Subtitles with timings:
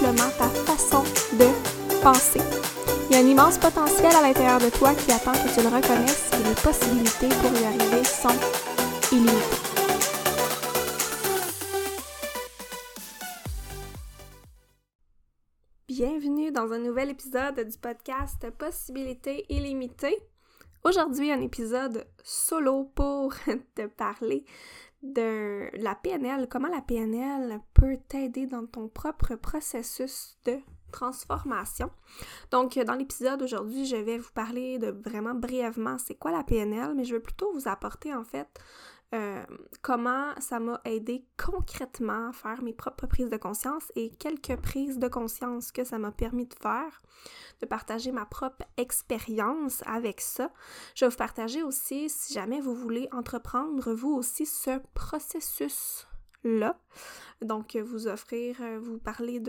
[0.00, 1.02] ta façon
[1.36, 1.44] de
[2.02, 2.40] penser.
[3.10, 5.68] Il y a un immense potentiel à l'intérieur de toi qui attend que tu le
[5.68, 8.28] reconnaisses et les possibilités pour y arriver sont
[9.12, 9.36] illimitées.
[15.86, 20.16] Bienvenue dans un nouvel épisode du podcast Possibilités illimitées.
[20.82, 23.34] Aujourd'hui, un épisode solo pour
[23.74, 24.46] te parler
[25.02, 30.58] de la PNL, comment la PNL peut t'aider dans ton propre processus de
[30.92, 31.90] transformation.
[32.50, 36.94] Donc, dans l'épisode aujourd'hui, je vais vous parler de vraiment brièvement c'est quoi la PNL,
[36.94, 38.48] mais je veux plutôt vous apporter en fait
[39.12, 39.42] euh,
[39.82, 44.98] comment ça m'a aidé concrètement à faire mes propres prises de conscience et quelques prises
[44.98, 47.02] de conscience que ça m'a permis de faire,
[47.60, 50.52] de partager ma propre expérience avec ça.
[50.94, 56.06] Je vais vous partager aussi, si jamais vous voulez entreprendre vous aussi ce processus
[56.44, 56.78] là.
[57.42, 59.40] Donc, vous offrir, euh, vous parler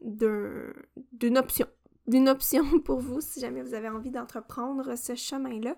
[0.00, 1.66] d'une option
[2.06, 5.74] d'une option pour vous si jamais vous avez envie d'entreprendre ce chemin-là.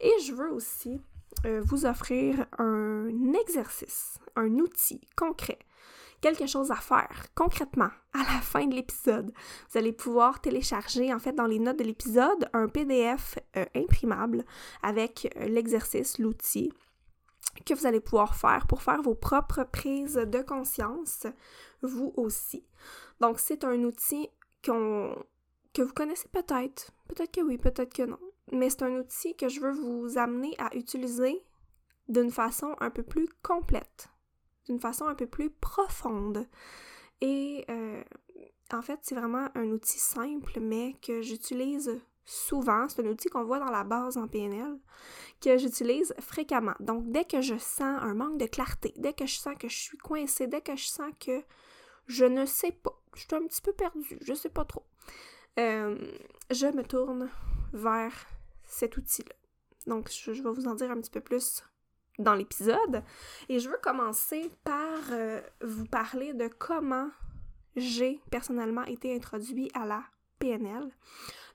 [0.00, 1.00] Et je veux aussi
[1.46, 3.08] euh, vous offrir un
[3.40, 5.58] exercice, un outil concret,
[6.20, 9.32] quelque chose à faire concrètement à la fin de l'épisode.
[9.70, 14.44] Vous allez pouvoir télécharger en fait dans les notes de l'épisode un PDF euh, imprimable
[14.82, 16.72] avec euh, l'exercice, l'outil
[17.64, 21.26] que vous allez pouvoir faire pour faire vos propres prises de conscience,
[21.82, 22.64] vous aussi.
[23.20, 24.28] Donc c'est un outil
[24.62, 28.18] que vous connaissez peut-être, peut-être que oui, peut-être que non
[28.52, 31.42] mais c'est un outil que je veux vous amener à utiliser
[32.08, 34.08] d'une façon un peu plus complète,
[34.66, 36.46] d'une façon un peu plus profonde.
[37.20, 38.02] Et euh,
[38.72, 42.88] en fait, c'est vraiment un outil simple, mais que j'utilise souvent.
[42.88, 44.78] C'est un outil qu'on voit dans la base en PNL,
[45.40, 46.74] que j'utilise fréquemment.
[46.80, 49.76] Donc, dès que je sens un manque de clarté, dès que je sens que je
[49.76, 51.42] suis coincée, dès que je sens que
[52.06, 54.84] je ne sais pas, je suis un petit peu perdue, je sais pas trop,
[55.58, 55.96] euh,
[56.50, 57.28] je me tourne
[57.72, 58.26] vers
[58.70, 59.34] cet outil-là.
[59.86, 61.62] Donc, je, vais vous en dire un petit peu plus
[62.18, 63.02] dans l'épisode.
[63.48, 67.10] Et je veux commencer par euh, vous parler de comment
[67.76, 70.02] j'ai personnellement été introduit à la
[70.38, 70.90] PNL.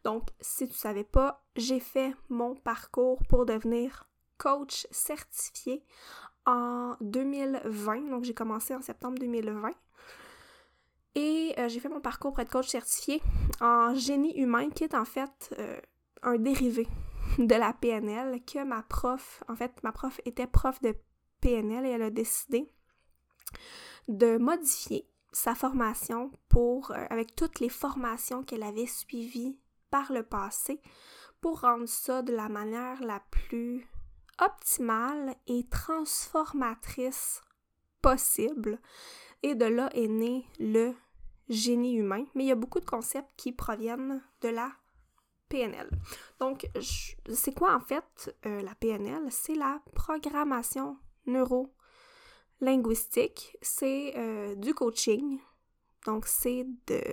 [0.04, 5.84] Donc, si tu ne savais pas, j'ai fait mon parcours pour devenir coach certifié
[6.46, 8.10] en 2020.
[8.10, 9.72] Donc, j'ai commencé en septembre 2020.
[11.16, 13.22] Et euh, j'ai fait mon parcours pour être coach certifié
[13.62, 15.80] en génie humain, qui est en fait euh,
[16.26, 16.88] un dérivé
[17.38, 20.96] de la PNL que ma prof, en fait, ma prof était prof de
[21.42, 22.70] PNL et elle a décidé
[24.08, 29.60] de modifier sa formation pour, euh, avec toutes les formations qu'elle avait suivies
[29.90, 30.82] par le passé,
[31.42, 33.88] pour rendre ça de la manière la plus
[34.40, 37.42] optimale et transformatrice
[38.02, 38.80] possible.
[39.44, 40.94] Et de là est né le
[41.50, 42.26] génie humain.
[42.34, 44.72] Mais il y a beaucoup de concepts qui proviennent de la
[45.50, 45.90] PNL.
[46.40, 49.24] Donc, c'est quoi en fait euh, la PNL?
[49.30, 53.58] C'est la programmation neuro-linguistique.
[53.62, 55.40] C'est euh, du coaching.
[56.06, 56.66] Donc, c'est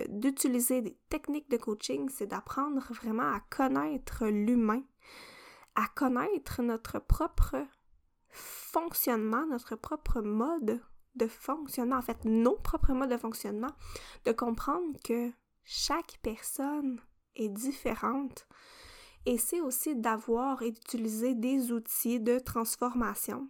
[0.09, 4.83] d'utiliser des techniques de coaching, c'est d'apprendre vraiment à connaître l'humain,
[5.73, 7.65] à connaître notre propre
[8.29, 10.79] fonctionnement, notre propre mode
[11.15, 13.71] de fonctionnement, en fait, nos propres modes de fonctionnement,
[14.25, 15.31] de comprendre que
[15.63, 16.99] chaque personne
[17.35, 18.47] est différente.
[19.25, 23.47] Et c'est aussi d'avoir et d'utiliser des outils de transformation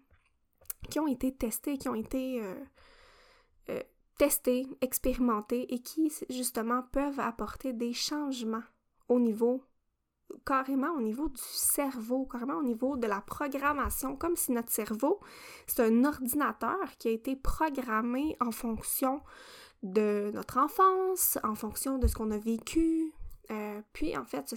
[0.90, 2.56] qui ont été testés, qui ont été euh,
[3.69, 3.81] euh,
[4.18, 8.63] testés, expérimentés et qui justement peuvent apporter des changements
[9.07, 9.63] au niveau
[10.46, 15.19] carrément au niveau du cerveau, carrément au niveau de la programmation, comme si notre cerveau,
[15.68, 19.22] c'est un ordinateur qui a été programmé en fonction
[19.84, 23.13] de notre enfance, en fonction de ce qu'on a vécu,
[23.51, 24.54] euh, puis, en fait,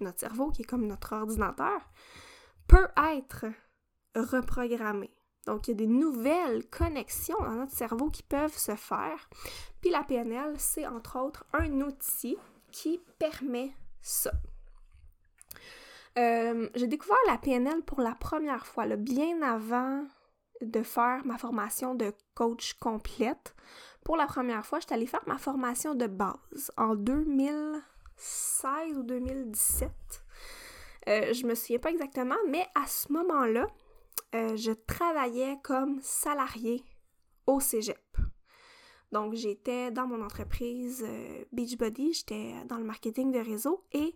[0.00, 1.80] notre cerveau, qui est comme notre ordinateur,
[2.66, 3.46] peut être
[4.14, 5.10] reprogrammé.
[5.46, 9.28] Donc, il y a des nouvelles connexions dans notre cerveau qui peuvent se faire.
[9.80, 12.36] Puis la PNL, c'est entre autres un outil
[12.72, 14.32] qui permet ça.
[16.16, 20.04] Euh, j'ai découvert la PNL pour la première fois, bien avant
[20.60, 23.54] de faire ma formation de coach complète.
[24.04, 29.90] Pour la première fois, j'étais allée faire ma formation de base en 2016 ou 2017.
[31.08, 33.66] Euh, je me souviens pas exactement, mais à ce moment-là,
[34.34, 36.84] euh, je travaillais comme salarié
[37.46, 37.98] au cégep.
[39.10, 44.14] Donc, j'étais dans mon entreprise euh, Beachbody, j'étais dans le marketing de réseau et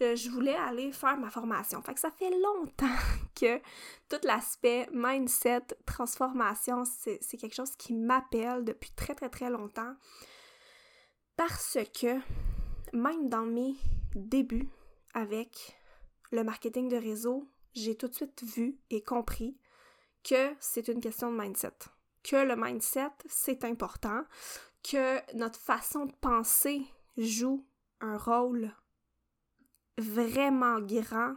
[0.00, 1.82] je voulais aller faire ma formation.
[1.82, 2.86] Fait que ça fait longtemps
[3.34, 3.58] que
[4.08, 9.94] tout l'aspect mindset, transformation, c'est quelque chose qui m'appelle depuis très très très longtemps.
[11.36, 12.18] Parce que
[12.92, 13.76] même dans mes
[14.14, 14.68] débuts
[15.14, 15.76] avec
[16.30, 19.56] le marketing de réseau, j'ai tout de suite vu et compris
[20.24, 21.72] que c'est une question de mindset
[22.28, 24.22] que le mindset, c'est important,
[24.82, 26.86] que notre façon de penser
[27.16, 27.64] joue
[28.00, 28.72] un rôle
[29.98, 31.34] vraiment grand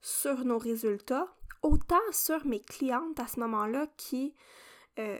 [0.00, 1.28] sur nos résultats,
[1.62, 4.34] autant sur mes clientes à ce moment-là qui,
[4.98, 5.18] euh,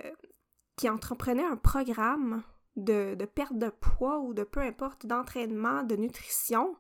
[0.89, 2.43] entreprenaient un programme
[2.75, 6.75] de, de, perte de poids ou de peu importe, d'entraînement, de nutrition,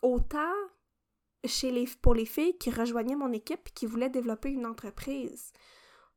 [0.00, 0.54] autant
[1.44, 5.52] chez les, pour les filles qui rejoignaient mon équipe et qui voulaient développer une entreprise.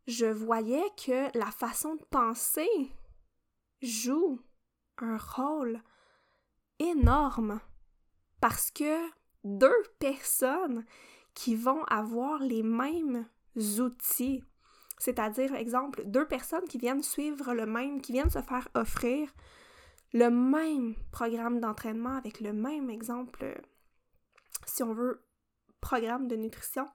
[0.08, 2.70] Je voyais que la façon de penser
[3.82, 4.40] joue
[4.98, 5.82] un rôle
[6.80, 7.60] énorme
[8.42, 9.10] parce que
[9.46, 10.86] deux personnes
[11.34, 13.26] qui vont avoir les mêmes
[13.80, 14.44] outils,
[14.98, 19.34] c'est-à-dire, exemple, deux personnes qui viennent suivre le même, qui viennent se faire offrir
[20.14, 23.62] le même programme d'entraînement avec le même exemple,
[24.66, 25.26] si on veut,
[25.80, 26.88] programme de nutrition,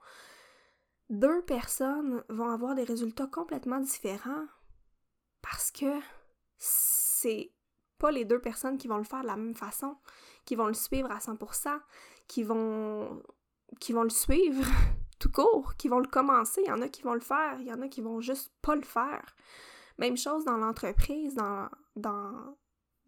[1.08, 4.46] deux personnes vont avoir des résultats complètement différents
[5.42, 6.00] parce que
[6.58, 7.52] c'est
[7.98, 9.96] pas les deux personnes qui vont le faire de la même façon,
[10.46, 11.78] qui vont le suivre à 100%,
[12.26, 13.22] qui vont
[13.80, 14.64] qui vont le suivre
[15.18, 17.66] tout court, qui vont le commencer, il y en a qui vont le faire, il
[17.66, 19.34] y en a qui vont juste pas le faire.
[19.98, 22.56] Même chose dans l'entreprise, dans, dans,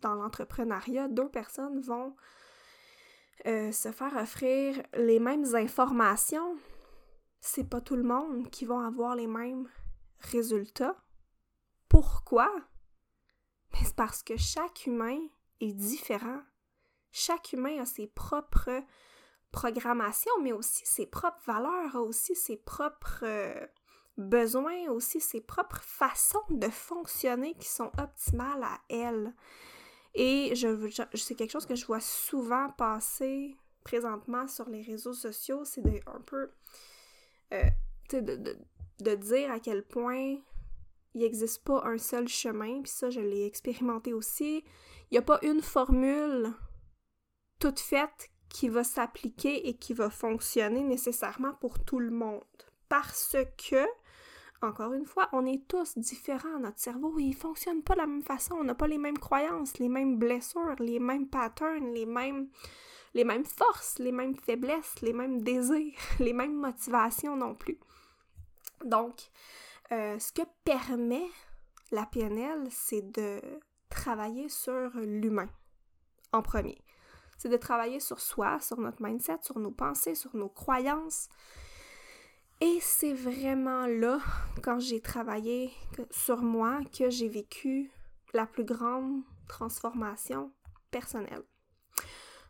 [0.01, 2.17] dans l'entrepreneuriat, deux personnes vont
[3.47, 6.57] euh, se faire offrir les mêmes informations,
[7.41, 9.69] c'est pas tout le monde qui va avoir les mêmes
[10.19, 10.97] résultats.
[11.89, 12.51] Pourquoi?
[13.73, 15.19] Mais c'est parce que chaque humain
[15.61, 16.41] est différent.
[17.13, 18.83] Chaque humain a ses propres
[19.51, 23.67] programmations, mais aussi ses propres valeurs, aussi ses propres euh,
[24.17, 29.35] besoins, aussi ses propres façons de fonctionner qui sont optimales à elle.
[30.15, 35.65] Et je, c'est quelque chose que je vois souvent passer présentement sur les réseaux sociaux,
[35.65, 36.51] c'est un peu
[37.55, 37.65] euh,
[38.13, 40.37] de, dire à quel point
[41.15, 44.65] il n'existe pas un seul chemin, puis ça, je l'ai expérimenté aussi.
[45.11, 46.53] Il n'y a pas une formule
[47.59, 52.43] toute faite qui va s'appliquer et qui va fonctionner nécessairement pour tout le monde.
[52.89, 53.37] Parce
[53.69, 53.87] que,
[54.63, 56.59] encore une fois, on est tous différents.
[56.59, 58.55] Notre cerveau, il fonctionne pas de la même façon.
[58.55, 62.49] On n'a pas les mêmes croyances, les mêmes blessures, les mêmes patterns, les mêmes
[63.15, 67.79] les mêmes forces, les mêmes faiblesses, les mêmes désirs, les mêmes motivations non plus.
[68.85, 69.31] Donc,
[69.93, 71.27] euh, ce que permet
[71.91, 73.41] la PNL, c'est de
[73.89, 75.49] travailler sur l'humain
[76.33, 76.79] en premier.
[77.39, 81.29] C'est de travailler sur soi, sur notre mindset, sur nos pensées, sur nos croyances.
[82.61, 84.19] Et c'est vraiment là,
[84.63, 85.73] quand j'ai travaillé
[86.11, 87.91] sur moi, que j'ai vécu
[88.35, 90.51] la plus grande transformation
[90.91, 91.45] personnelle.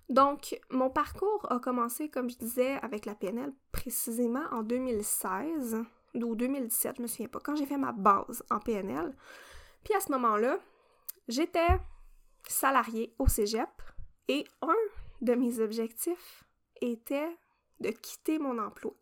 [0.08, 6.34] Donc, mon parcours a commencé, comme je disais, avec la PNL précisément en 2016 ou
[6.34, 9.14] 2017, je me souviens pas, quand j'ai fait ma base en PNL.
[9.84, 10.58] Puis à ce moment-là,
[11.28, 11.78] j'étais
[12.48, 13.68] salariée au cégep
[14.28, 14.74] et un
[15.20, 16.44] de mes objectifs
[16.80, 17.36] était
[17.80, 18.94] de quitter mon emploi.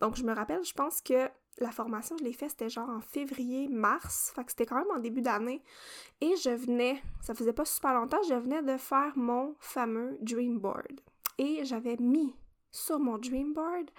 [0.00, 3.00] Donc, je me rappelle, je pense que la formation, je l'ai faite, c'était genre en
[3.00, 5.62] février-mars, fait que c'était quand même en début d'année.
[6.20, 10.58] Et je venais, ça faisait pas super longtemps, je venais de faire mon fameux Dream
[10.58, 11.00] Board.
[11.38, 12.34] Et j'avais mis
[12.70, 13.90] sur mon Dream Board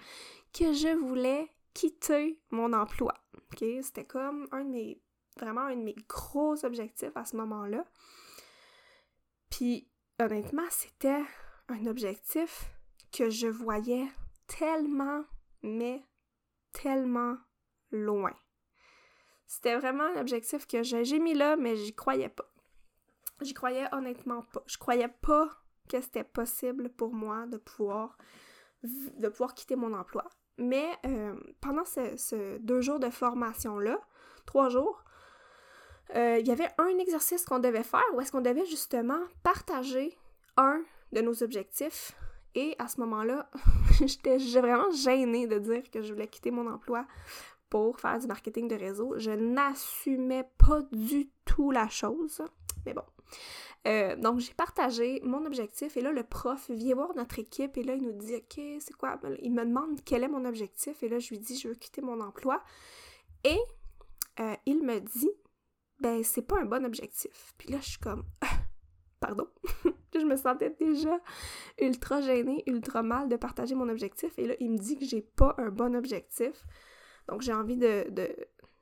[0.52, 3.14] que je voulais quitter mon emploi.
[3.36, 3.64] OK?
[3.82, 5.02] C'était comme un de mes,
[5.36, 7.84] vraiment un de mes gros objectifs à ce moment-là.
[9.50, 9.88] Puis,
[10.18, 11.22] honnêtement, c'était
[11.68, 12.70] un objectif
[13.12, 14.06] que je voyais
[14.46, 15.24] tellement,
[15.62, 16.02] mais
[16.72, 17.36] tellement
[17.90, 18.34] loin.
[19.46, 22.44] C'était vraiment un objectif que j'ai mis là, mais j'y croyais pas.
[23.40, 24.62] J'y croyais honnêtement pas.
[24.66, 25.48] Je croyais pas
[25.88, 28.18] que c'était possible pour moi de pouvoir,
[28.82, 30.24] de pouvoir quitter mon emploi.
[30.58, 33.98] Mais euh, pendant ce, deux jours de formation-là,
[34.44, 35.04] trois jours,
[36.16, 40.16] euh, il y avait un exercice qu'on devait faire où est-ce qu'on devait justement partager
[40.56, 42.12] un de nos objectifs.
[42.54, 43.50] Et à ce moment-là,
[44.00, 47.06] j'étais vraiment gênée de dire que je voulais quitter mon emploi
[47.70, 49.14] pour faire du marketing de réseau.
[49.18, 52.42] Je n'assumais pas du tout la chose.
[52.86, 53.02] Mais bon.
[53.86, 57.82] Euh, donc, j'ai partagé mon objectif et là, le prof vient voir notre équipe et
[57.82, 61.08] là, il nous dit OK, c'est quoi Il me demande quel est mon objectif et
[61.08, 62.62] là, je lui dis Je veux quitter mon emploi.
[63.44, 63.58] Et
[64.40, 65.30] euh, il me dit
[66.00, 67.54] Ben, c'est pas un bon objectif.
[67.58, 68.24] Puis là, je suis comme
[69.20, 69.48] Pardon.
[70.14, 71.18] je me sentais déjà
[71.80, 75.22] ultra gênée, ultra mal de partager mon objectif et là, il me dit que j'ai
[75.22, 76.64] pas un bon objectif.
[77.28, 78.06] Donc, j'ai envie de,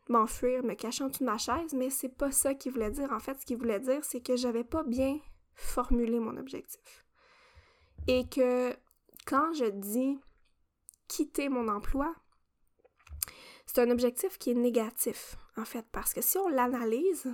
[0.09, 3.13] m'enfuir, me cacher en dessous de ma chaise, mais c'est pas ça qu'il voulait dire.
[3.13, 5.19] En fait, ce qu'il voulait dire, c'est que j'avais pas bien
[5.55, 7.05] formulé mon objectif.
[8.07, 8.73] Et que
[9.27, 10.19] quand je dis
[11.09, 12.15] quitter mon emploi,
[13.77, 17.31] c'est un objectif qui est négatif, en fait, parce que si on l'analyse,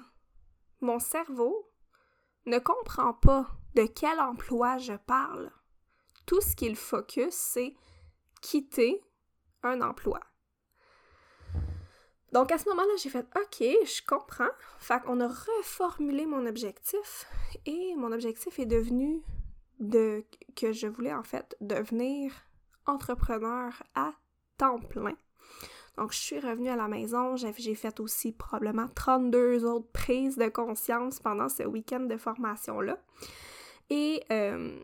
[0.80, 1.70] mon cerveau
[2.46, 3.46] ne comprend pas
[3.76, 5.52] de quel emploi je parle.
[6.26, 7.76] Tout ce qu'il focus, c'est
[8.40, 9.04] quitter
[9.62, 10.18] un emploi.
[12.32, 14.50] Donc à ce moment-là, j'ai fait OK, je comprends.
[14.80, 17.24] Fait qu'on a reformulé mon objectif
[17.66, 19.22] et mon objectif est devenu
[19.78, 20.24] de
[20.56, 22.32] que je voulais en fait devenir
[22.84, 24.12] entrepreneur à
[24.58, 25.14] temps plein.
[25.96, 30.48] Donc je suis revenue à la maison, j'ai fait aussi probablement 32 autres prises de
[30.48, 32.98] conscience pendant ce week-end de formation-là.
[33.90, 34.74] Et euh,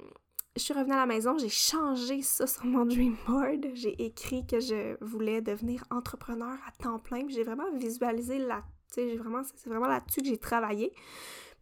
[0.56, 3.68] je suis revenue à la maison, j'ai changé ça sur mon dream board.
[3.74, 7.26] J'ai écrit que je voulais devenir entrepreneur à temps plein.
[7.28, 10.92] J'ai vraiment visualisé là, tu vraiment, c'est vraiment là-dessus que j'ai travaillé.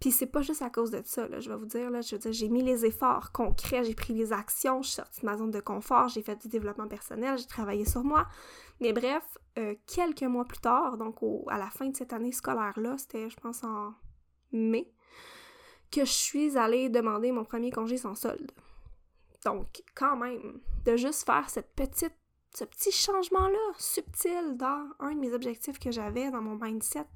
[0.00, 2.18] Puis c'est pas juste à cause de ça, je vais vous dire, là, je veux
[2.18, 5.36] dire, j'ai mis les efforts concrets, j'ai pris les actions, je suis sortie de ma
[5.38, 8.26] zone de confort, j'ai fait du développement personnel, j'ai travaillé sur moi.
[8.80, 9.24] Mais bref,
[9.58, 11.16] euh, quelques mois plus tard, donc
[11.48, 13.94] à la fin de cette année scolaire-là, c'était, je pense, en
[14.52, 14.92] mai,
[15.90, 18.52] que je suis allée demander mon premier congé sans solde.
[19.46, 22.16] Donc, quand même, de juste faire cette petite,
[22.54, 27.06] ce petit changement-là, subtil, dans un de mes objectifs que j'avais dans mon mindset,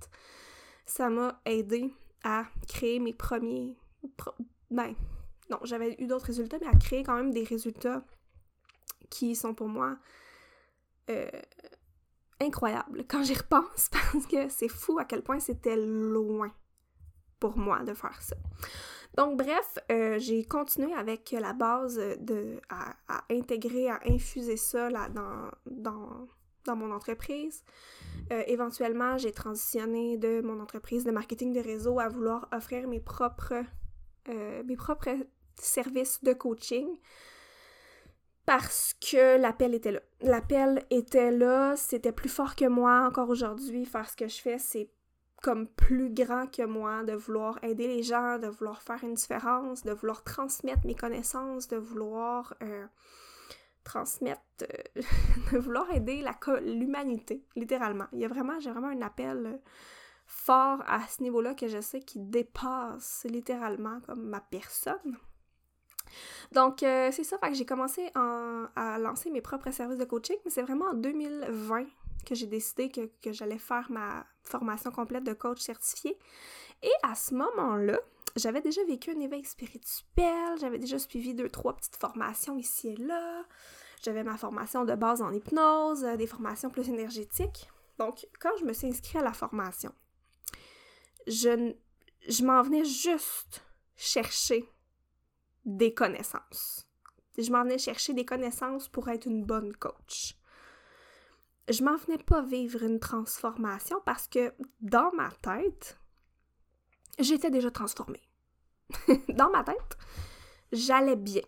[0.86, 1.92] ça m'a aidé
[2.24, 3.76] à créer mes premiers.
[4.70, 4.94] ben,
[5.50, 8.04] non, j'avais eu d'autres résultats, mais à créer quand même des résultats
[9.10, 9.98] qui sont pour moi
[11.10, 11.28] euh,
[12.40, 16.52] incroyables quand j'y repense, parce que c'est fou à quel point c'était loin
[17.38, 18.36] pour moi de faire ça.
[19.16, 22.94] Donc, bref, euh, j'ai continué avec la base de, à,
[23.30, 26.28] intégrer, à infuser ça là, dans, dans,
[26.64, 27.64] dans mon entreprise.
[28.32, 33.00] Euh, éventuellement, j'ai transitionné de mon entreprise de marketing de réseau à vouloir offrir mes
[33.00, 33.64] propres,
[34.28, 35.16] euh, mes propres
[35.56, 36.88] services de coaching
[38.46, 40.00] parce que l'appel était là.
[40.22, 43.84] L'appel était là, c'était plus fort que moi encore aujourd'hui.
[43.84, 44.90] Faire ce que je fais, c'est
[45.42, 49.84] comme plus grand que moi, de vouloir aider les gens, de vouloir faire une différence,
[49.84, 52.86] de vouloir transmettre mes connaissances, de vouloir euh,
[53.84, 55.02] transmettre, euh,
[55.52, 56.24] de vouloir aider
[56.62, 58.06] l'humanité, littéralement.
[58.12, 59.58] Il y a vraiment, j'ai vraiment un appel euh,
[60.26, 65.16] fort à ce niveau-là que je sais qui dépasse littéralement comme ma personne.
[66.50, 70.50] Donc, c'est ça, fait que j'ai commencé à lancer mes propres services de coaching, mais
[70.50, 71.86] c'est vraiment en 2020
[72.24, 76.18] que j'ai décidé que, j'allais faire ma formation complète de coach certifié.
[76.82, 77.98] Et à ce moment-là,
[78.36, 82.96] j'avais déjà vécu un éveil spirituel, j'avais déjà suivi deux, trois petites formations ici et
[82.96, 83.44] là.
[84.02, 87.68] J'avais ma formation de base en hypnose, euh, des formations plus énergétiques.
[87.98, 89.92] Donc, quand je me suis inscrite à la formation,
[91.26, 91.74] je,
[92.26, 93.62] je m'en venais juste
[93.96, 94.64] chercher
[95.66, 96.86] des connaissances.
[97.36, 100.34] Je m'en venais chercher des connaissances pour être une bonne coach
[101.70, 105.98] je m'en venais pas vivre une transformation parce que dans ma tête,
[107.18, 108.22] j'étais déjà transformée.
[109.28, 109.98] dans ma tête,
[110.72, 111.42] j'allais bien.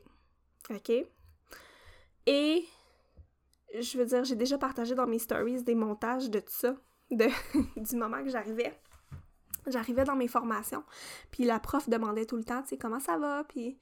[0.71, 0.92] OK?
[2.26, 2.64] Et
[3.78, 6.76] je veux dire, j'ai déjà partagé dans mes stories des montages de tout ça,
[7.11, 8.78] du moment que j'arrivais.
[9.66, 10.83] J'arrivais dans mes formations,
[11.31, 13.78] puis la prof demandait tout le temps, tu sais, comment ça va, puis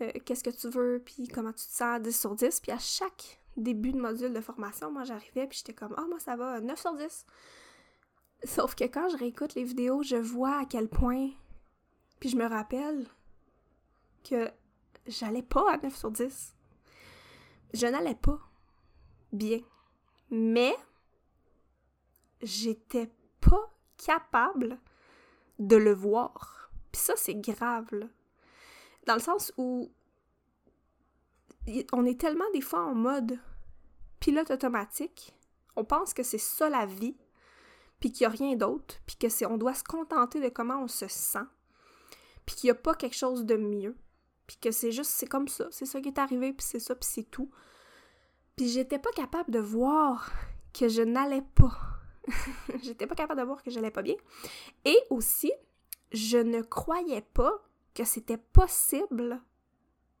[0.00, 2.78] euh, qu'est-ce que tu veux, puis comment tu te sens 10 sur 10, puis à
[2.78, 6.60] chaque début de module de formation, moi j'arrivais puis j'étais comme Ah, moi ça va,
[6.60, 7.26] 9 sur 10.
[8.44, 11.30] Sauf que quand je réécoute les vidéos, je vois à quel point,
[12.20, 13.06] puis je me rappelle
[14.22, 14.50] que
[15.06, 16.54] j'allais pas à 9 sur 10.
[17.72, 18.38] Je n'allais pas
[19.32, 19.60] bien.
[20.30, 20.74] Mais
[22.42, 23.10] j'étais
[23.40, 24.78] pas capable
[25.58, 26.70] de le voir.
[26.92, 28.08] Puis ça, c'est grave.
[29.06, 29.90] Dans le sens où
[31.92, 33.38] on est tellement des fois en mode
[34.20, 35.34] pilote automatique,
[35.76, 37.16] on pense que c'est ça la vie,
[38.04, 40.82] puis qu'il n'y a rien d'autre, puis que c'est on doit se contenter de comment
[40.82, 41.46] on se sent,
[42.44, 43.96] puis qu'il n'y a pas quelque chose de mieux,
[44.46, 46.94] puis que c'est juste c'est comme ça, c'est ça qui est arrivé, puis c'est ça,
[46.94, 47.50] puis c'est tout.
[48.56, 50.30] Puis j'étais pas capable de voir
[50.74, 51.78] que je n'allais pas
[52.82, 54.16] J'étais pas capable de voir que j'allais pas bien.
[54.84, 55.50] Et aussi,
[56.12, 57.54] je ne croyais pas
[57.94, 59.40] que c'était possible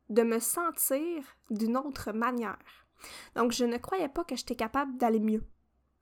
[0.08, 2.86] de me sentir d'une autre manière.
[3.36, 5.44] Donc, je ne croyais pas que j'étais capable d'aller mieux.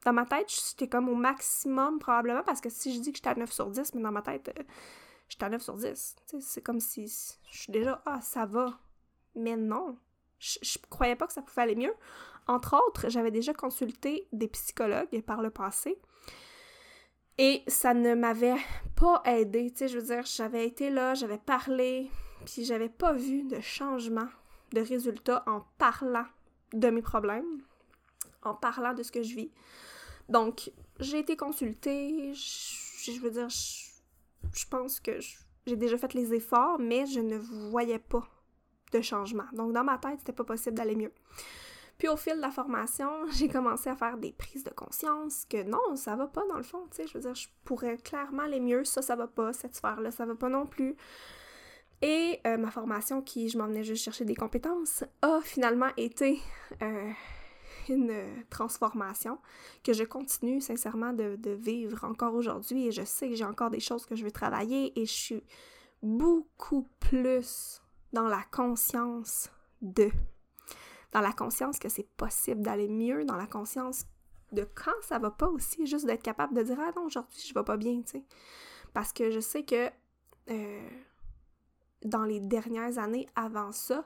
[0.04, 3.30] Dans ma tête, j'étais comme au maximum, probablement, parce que si je dis que j'étais
[3.30, 4.62] à 9 sur 10, mais dans ma tête, euh,
[5.28, 6.16] j'étais à 9 sur 10.
[6.40, 7.06] C'est comme si
[7.50, 8.78] je suis déjà, ah, ça va.
[9.34, 9.96] Mais non,
[10.38, 11.94] je, croyais pas que ça pouvait aller mieux.
[12.48, 16.00] Entre autres, j'avais déjà consulté des psychologues par le passé.
[17.38, 18.56] Et ça ne m'avait
[18.96, 22.10] pas aidé, je veux dire, j'avais été là, j'avais parlé,
[22.44, 24.28] puis j'avais pas vu de changement,
[24.72, 26.26] de résultat en parlant
[26.72, 27.62] de mes problèmes,
[28.42, 29.50] en parlant de ce que je vis.
[30.28, 30.70] Donc,
[31.00, 35.18] j'ai été consultée, je, veux dire, je, pense que
[35.66, 38.26] j'ai déjà fait les efforts, mais je ne voyais pas
[38.92, 39.46] de changement.
[39.52, 41.12] Donc, dans ma tête, c'était pas possible d'aller mieux.
[41.98, 45.62] Puis au fil de la formation, j'ai commencé à faire des prises de conscience que
[45.62, 48.42] non, ça va pas dans le fond, tu sais, je veux dire, je pourrais clairement
[48.44, 50.96] aller mieux, ça, ça va pas, cette sphère-là, ça va pas non plus.
[52.02, 56.40] Et euh, ma formation, qui je m'en juste chercher des compétences, a finalement été
[56.82, 57.10] euh,
[57.88, 59.38] une transformation
[59.84, 62.88] que je continue sincèrement de, de vivre encore aujourd'hui.
[62.88, 65.44] Et je sais que j'ai encore des choses que je veux travailler et je suis
[66.02, 67.80] beaucoup plus
[68.12, 70.10] dans la conscience de.
[71.12, 74.06] Dans la conscience que c'est possible d'aller mieux, dans la conscience
[74.52, 77.52] de quand ça va pas aussi, juste d'être capable de dire Ah non, aujourd'hui je
[77.52, 78.24] vais pas bien, tu sais.
[78.92, 79.90] Parce que je sais que.
[80.50, 80.90] Euh,
[82.04, 84.04] dans les dernières années avant ça,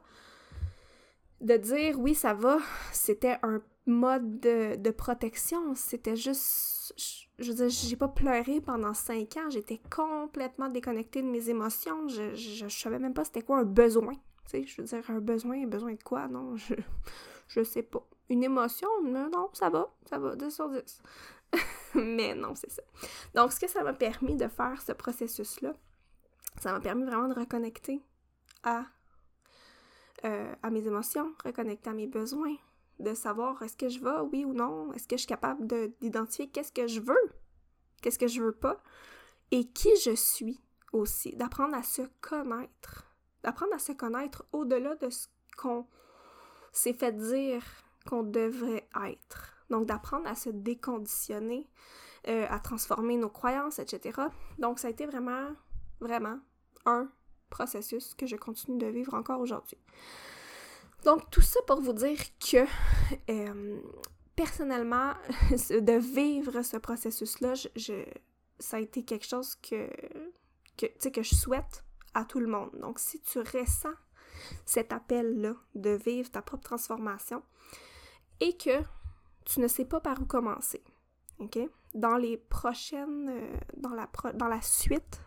[1.40, 2.58] de dire oui, ça va,
[2.92, 5.74] c'était un mode de, protection.
[5.74, 6.94] C'était juste.
[7.38, 9.50] Je, veux dire, j'ai pas pleuré pendant cinq ans.
[9.50, 12.08] J'étais complètement déconnectée de mes émotions.
[12.08, 14.14] Je, je, savais même pas c'était quoi un besoin.
[14.14, 16.28] Tu sais, je veux dire, un besoin, un besoin de quoi?
[16.28, 16.74] Non, je,
[17.48, 18.06] je sais pas.
[18.28, 18.88] Une émotion?
[19.04, 21.02] Non, ça va, ça va, 10 sur 10.
[21.94, 22.82] Mais non, c'est ça.
[23.34, 25.74] Donc, ce que ça m'a permis de faire, ce processus-là,
[26.58, 28.02] ça m'a permis vraiment de reconnecter
[28.62, 28.84] à,
[30.24, 32.56] euh, à mes émotions, reconnecter à mes besoins,
[32.98, 35.66] de savoir est-ce que je vais, oui ou non, est-ce que je suis capable
[36.00, 37.32] d'identifier qu'est-ce que je veux,
[38.00, 38.82] qu'est-ce que je veux pas,
[39.50, 40.60] et qui je suis
[40.92, 45.26] aussi, d'apprendre à se connaître, d'apprendre à se connaître au-delà de ce
[45.56, 45.86] qu'on
[46.72, 47.62] s'est fait dire
[48.06, 49.56] qu'on devrait être.
[49.68, 51.68] Donc d'apprendre à se déconditionner,
[52.28, 54.20] euh, à transformer nos croyances, etc.
[54.58, 55.50] Donc ça a été vraiment
[56.00, 56.38] vraiment
[56.84, 57.10] un
[57.50, 59.78] processus que je continue de vivre encore aujourd'hui.
[61.04, 62.66] Donc, tout ça pour vous dire que
[63.30, 63.80] euh,
[64.34, 65.12] personnellement,
[65.70, 67.54] de vivre ce processus-là,
[68.58, 69.88] ça a été quelque chose que,
[70.76, 72.70] que, que je souhaite à tout le monde.
[72.80, 73.94] Donc, si tu ressens
[74.64, 77.42] cet appel-là de vivre ta propre transformation
[78.40, 78.82] et que
[79.44, 80.82] tu ne sais pas par où commencer?
[81.94, 83.56] Dans les prochaines, euh,
[84.34, 85.20] dans la suite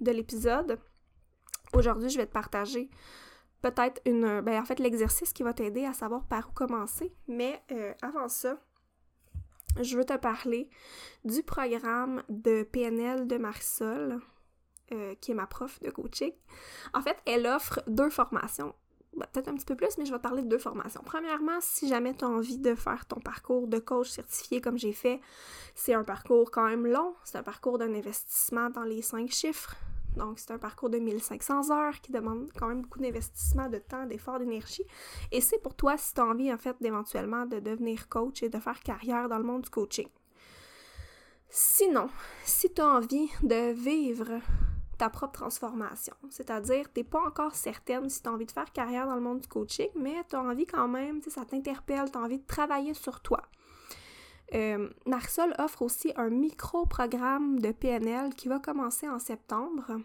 [0.00, 0.78] de l'épisode,
[1.74, 2.88] aujourd'hui, je vais te partager
[3.64, 4.40] peut-être une.
[4.42, 7.12] Ben, en fait, l'exercice qui va t'aider à savoir par où commencer.
[7.28, 8.58] Mais euh, avant ça,
[9.80, 10.68] je veux te parler
[11.24, 14.20] du programme de PNL de Marisol,
[14.92, 16.32] euh, qui est ma prof de coaching.
[16.92, 18.74] En fait, elle offre deux formations.
[19.16, 21.02] Ben, peut-être un petit peu plus, mais je vais te parler de deux formations.
[21.04, 24.92] Premièrement, si jamais tu as envie de faire ton parcours de coach certifié comme j'ai
[24.92, 25.20] fait,
[25.74, 27.14] c'est un parcours quand même long.
[27.24, 29.74] C'est un parcours d'un investissement dans les cinq chiffres.
[30.16, 34.06] Donc, c'est un parcours de 1500 heures qui demande quand même beaucoup d'investissement, de temps,
[34.06, 34.84] d'effort, d'énergie.
[35.32, 38.48] Et c'est pour toi si tu as envie, en fait, d'éventuellement de devenir coach et
[38.48, 40.08] de faire carrière dans le monde du coaching.
[41.48, 42.08] Sinon,
[42.44, 44.40] si tu as envie de vivre
[44.98, 48.72] ta propre transformation, c'est-à-dire tu n'es pas encore certaine si tu as envie de faire
[48.72, 52.18] carrière dans le monde du coaching, mais tu as envie quand même, ça t'interpelle, tu
[52.18, 53.42] as envie de travailler sur toi.
[54.54, 54.88] Euh,
[55.58, 60.00] offre aussi un micro-programme de PNL qui va commencer en septembre.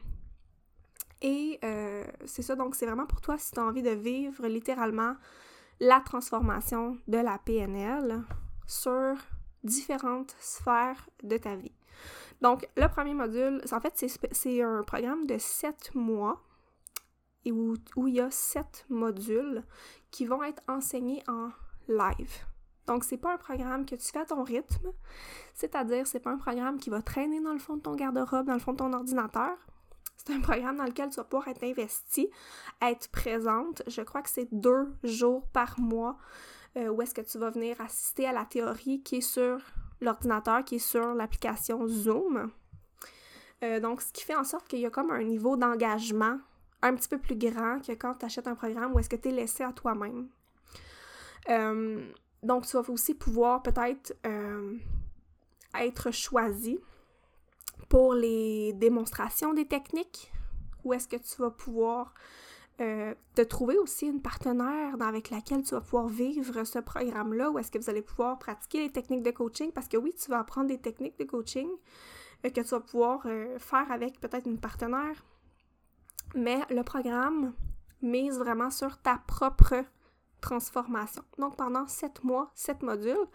[1.22, 4.48] Et euh, c'est ça, donc c'est vraiment pour toi si tu as envie de vivre
[4.48, 5.16] littéralement
[5.80, 8.24] la transformation de la PNL
[8.66, 9.16] sur
[9.64, 11.74] différentes sphères de ta vie.
[12.42, 13.94] Donc, le premier module, en fait,
[14.32, 16.42] c'est un programme de sept mois
[17.44, 19.64] et où, où il y a sept modules
[20.10, 21.50] qui vont être enseignés en
[21.88, 22.49] live.
[22.90, 24.92] Donc, c'est pas un programme que tu fais à ton rythme,
[25.54, 28.56] c'est-à-dire, c'est pas un programme qui va traîner dans le fond de ton garde-robe, dans
[28.56, 29.56] le fond de ton ordinateur.
[30.18, 32.32] C'est un programme dans lequel tu vas pouvoir être investi,
[32.82, 33.84] être présente.
[33.86, 36.18] Je crois que c'est deux jours par mois
[36.78, 39.60] euh, où est-ce que tu vas venir assister à la théorie qui est sur
[40.02, 42.50] l'ordinateur, qui est sur l'application Zoom.
[43.62, 46.40] Euh, donc, ce qui fait en sorte qu'il y a comme un niveau d'engagement
[46.82, 49.30] un petit peu plus grand que quand tu achètes un programme où est-ce que tu
[49.30, 50.28] es laissé à toi-même.
[51.50, 52.12] Euh,
[52.44, 54.78] donc, tu vas aussi pouvoir peut-être euh,
[55.76, 56.80] être choisi
[57.90, 60.32] pour les démonstrations des techniques,
[60.84, 62.14] où est-ce que tu vas pouvoir
[62.80, 67.60] euh, te trouver aussi une partenaire avec laquelle tu vas pouvoir vivre ce programme-là, où
[67.60, 70.40] est-ce que vous allez pouvoir pratiquer les techniques de coaching, parce que oui, tu vas
[70.40, 71.70] apprendre des techniques de coaching
[72.46, 73.24] euh, que tu vas pouvoir
[73.58, 75.26] faire avec peut-être une partenaire,
[76.36, 77.54] mais le programme
[78.02, 79.84] mise vraiment sur ta propre
[80.40, 81.24] transformation.
[81.38, 83.28] Donc pendant sept mois, sept modules.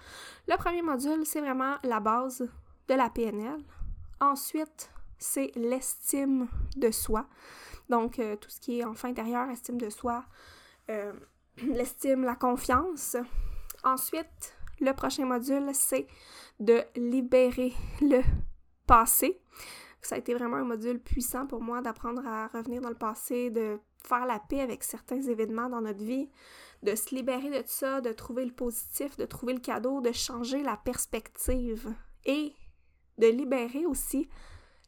[0.48, 2.46] Le premier module, c'est vraiment la base
[2.88, 3.62] de la PNL.
[4.20, 7.26] Ensuite, c'est l'estime de soi.
[7.88, 10.24] Donc, euh, tout ce qui est enfant intérieur, estime de soi,
[10.90, 11.12] euh,
[11.62, 13.16] l'estime, la confiance.
[13.82, 16.06] Ensuite, le prochain module, c'est
[16.60, 18.22] de libérer le
[18.86, 19.40] passé.
[20.00, 23.50] Ça a été vraiment un module puissant pour moi d'apprendre à revenir dans le passé,
[23.50, 26.28] de faire la paix avec certains événements dans notre vie,
[26.84, 30.62] de se libérer de ça, de trouver le positif, de trouver le cadeau, de changer
[30.62, 31.92] la perspective
[32.26, 32.52] et
[33.16, 34.28] de libérer aussi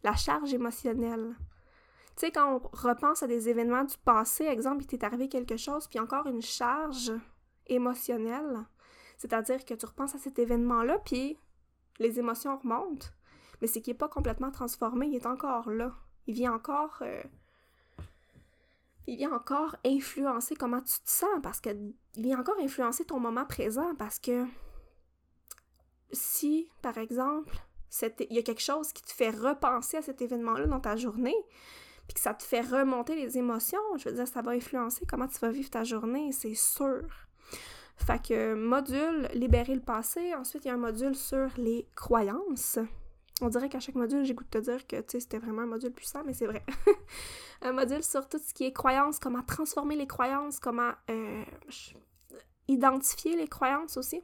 [0.02, 1.34] la charge émotionnelle.
[2.16, 5.56] Tu sais, quand on repense à des événements du passé, exemple, il t'est arrivé quelque
[5.56, 7.12] chose, puis encore une charge
[7.66, 8.64] émotionnelle,
[9.16, 11.38] c'est-à-dire que tu repenses à cet événement-là, puis
[11.98, 13.06] les émotions remontent,
[13.60, 15.94] mais c'est qu'il n'est pas complètement transformé, il est encore là.
[16.26, 16.98] Il vient encore...
[17.00, 17.22] Euh,
[19.06, 21.70] il vient encore influencer comment tu te sens, parce que...
[22.14, 24.46] Il vient encore influencer ton moment présent, parce que
[26.12, 27.56] si, par exemple,
[28.02, 31.36] il y a quelque chose qui te fait repenser à cet événement-là dans ta journée,
[32.06, 35.28] puis que ça te fait remonter les émotions, je veux dire, ça va influencer comment
[35.28, 37.02] tu vas vivre ta journée, c'est sûr.
[37.96, 42.78] Fait que module libérer le passé, ensuite il y a un module sur les croyances.
[43.42, 46.32] On dirait qu'à chaque module, j'écoute te dire que c'était vraiment un module puissant, mais
[46.32, 46.64] c'est vrai.
[47.62, 51.44] un module sur tout ce qui est croyances, comment transformer les croyances, comment euh,
[52.66, 54.22] identifier les croyances aussi.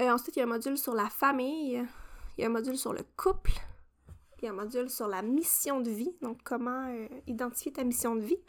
[0.00, 1.82] Euh, ensuite, il y a un module sur la famille,
[2.36, 3.52] il y a un module sur le couple,
[4.38, 7.84] il y a un module sur la mission de vie, donc comment euh, identifier ta
[7.84, 8.40] mission de vie.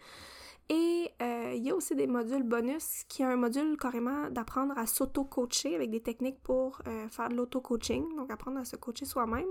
[0.70, 4.78] Et euh, il y a aussi des modules bonus qui a un module carrément d'apprendre
[4.78, 9.46] à s'auto-coacher avec des techniques pour faire de l'auto-coaching, donc apprendre à se coacher soi-même.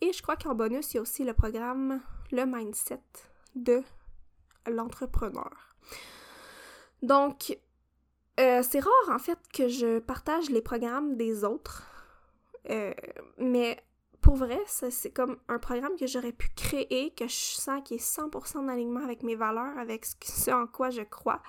[0.00, 2.00] Et je crois qu'en bonus, il y a aussi le programme
[2.32, 3.00] Le Mindset
[3.54, 3.82] de
[4.66, 5.76] l'entrepreneur.
[7.02, 7.56] Donc,
[8.40, 11.84] euh, c'est rare en fait que je partage les programmes des autres.
[12.70, 12.92] Euh,
[13.38, 13.78] mais
[14.20, 17.96] pour vrai, c'est comme un programme que j'aurais pu créer, que je sens qui est
[17.96, 21.42] 100% en alignement avec mes valeurs, avec ce, en quoi je crois.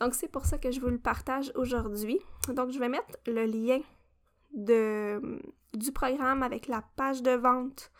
[0.00, 2.18] Donc c'est pour ça que je vous le partage aujourd'hui.
[2.54, 3.80] Donc je vais mettre le lien
[4.52, 5.40] de,
[5.74, 7.90] du programme avec la page de vente,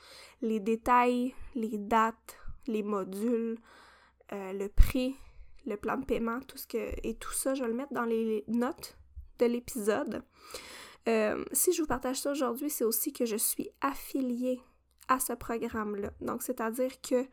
[0.42, 3.58] les détails, les dates, les modules,
[4.32, 5.16] euh, le prix,
[5.66, 6.92] le plan de paiement, tout ce que.
[7.02, 8.96] Et tout ça, je vais le mettre dans les notes
[9.38, 10.22] de l'épisode.
[11.06, 14.60] Euh, si je vous partage ça aujourd'hui, c'est aussi que je suis affiliée
[15.08, 16.12] à ce programme-là.
[16.20, 17.26] Donc, c'est-à-dire que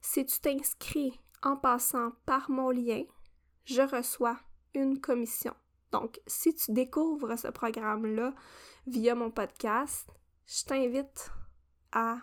[0.00, 3.04] si tu t'inscris en passant par mon lien,
[3.64, 4.38] je reçois
[4.74, 5.54] une commission.
[5.92, 8.34] Donc, si tu découvres ce programme-là
[8.86, 10.08] via mon podcast,
[10.46, 11.30] je t'invite
[11.92, 12.18] à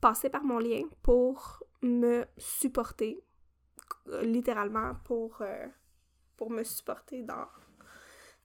[0.00, 3.24] passer par mon lien pour me supporter,
[4.22, 5.66] littéralement pour, euh,
[6.36, 7.46] pour me supporter dans,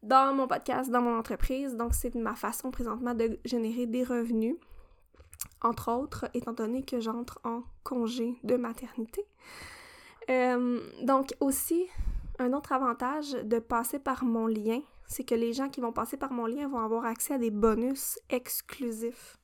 [0.03, 1.75] dans mon podcast, dans mon entreprise.
[1.75, 4.55] Donc, c'est ma façon présentement de générer des revenus,
[5.62, 9.23] entre autres, étant donné que j'entre en congé de maternité.
[10.29, 11.86] Euh, donc, aussi,
[12.39, 16.17] un autre avantage de passer par mon lien, c'est que les gens qui vont passer
[16.17, 19.38] par mon lien vont avoir accès à des bonus exclusifs.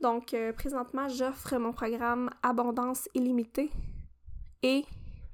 [0.00, 3.70] Donc, euh, présentement, j'offre mon programme Abondance illimitée
[4.62, 4.84] et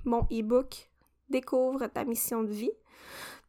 [0.04, 0.88] mon e-book
[1.28, 2.70] Découvre ta mission de vie.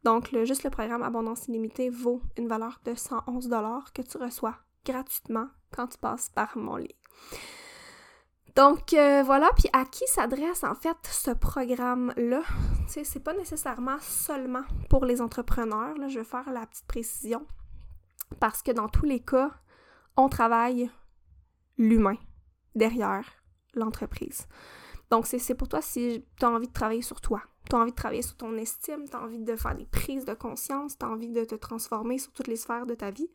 [0.04, 3.50] Donc, juste le programme Abondance illimitée vaut une valeur de 111
[3.94, 6.86] que tu reçois gratuitement quand tu passes par mon lien.
[8.58, 12.42] Donc euh, voilà, puis à qui s'adresse en fait ce programme-là?
[12.86, 16.86] Tu sais, c'est pas nécessairement seulement pour les entrepreneurs, là, je vais faire la petite
[16.86, 17.46] précision,
[18.40, 19.52] parce que dans tous les cas,
[20.16, 20.90] on travaille
[21.76, 22.16] l'humain
[22.74, 23.24] derrière
[23.74, 24.48] l'entreprise.
[25.10, 27.90] Donc, c'est pour toi si tu as envie de travailler sur toi, tu as envie
[27.90, 31.04] de travailler sur ton estime, tu as envie de faire des prises de conscience, tu
[31.04, 33.30] as envie de te transformer sur toutes les sphères de ta vie.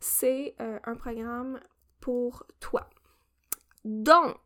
[0.00, 1.60] C'est euh, un programme
[2.00, 2.88] pour toi.
[3.84, 4.36] Donc,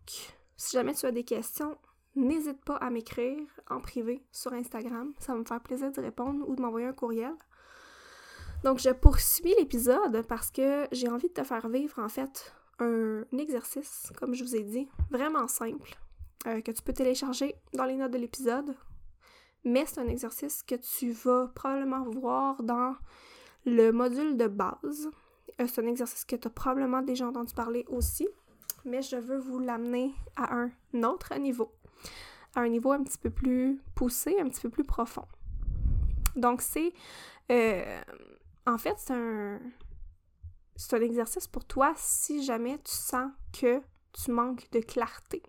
[0.57, 1.77] si jamais tu as des questions,
[2.14, 5.12] n'hésite pas à m'écrire en privé sur Instagram.
[5.18, 7.35] Ça va me faire plaisir de répondre ou de m'envoyer un courriel.
[8.64, 13.25] Donc, je poursuis l'épisode parce que j'ai envie de te faire vivre en fait un
[13.38, 15.96] exercice, comme je vous ai dit, vraiment simple,
[16.46, 18.75] euh, que tu peux télécharger dans les notes de l'épisode.
[19.64, 22.96] Mais c'est un exercice que tu vas probablement voir dans
[23.64, 25.09] le module de base.
[25.61, 28.29] Euh, c'est un exercice que tu as probablement déjà entendu parler aussi,
[28.85, 30.70] mais je veux vous l'amener à un
[31.05, 31.72] autre niveau,
[32.55, 35.27] à un niveau un petit peu plus poussé, un petit peu plus profond.
[36.37, 36.92] Donc, c'est.
[37.51, 38.01] Euh,
[38.66, 39.61] en fait, c'est un.
[40.75, 43.81] C'est un exercice pour toi si jamais tu sens que
[44.12, 45.42] tu manques de clarté.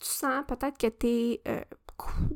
[0.00, 1.42] Tu sens peut-être que tu es.
[1.48, 1.64] Euh,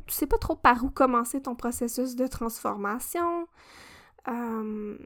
[0.07, 3.47] tu sais pas trop par où commencer ton processus de transformation.
[4.29, 4.99] Euh,